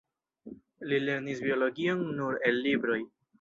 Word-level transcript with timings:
Li 0.91 0.99
lernis 1.03 1.43
biologion 1.49 2.03
nur 2.23 2.41
el 2.53 2.59
libroj. 2.71 2.99